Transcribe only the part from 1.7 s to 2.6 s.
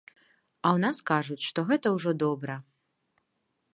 гэта ўжо добра.